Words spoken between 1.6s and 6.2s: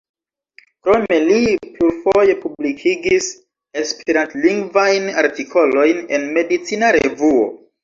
plurfoje publikigis esperantlingvajn artikolojn